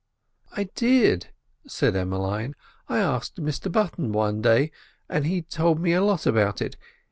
[0.57, 1.27] "I did,"
[1.67, 2.55] said Emmeline;
[2.89, 4.71] "I asked Mr Button one day,
[5.07, 6.75] and he told me a lot about it.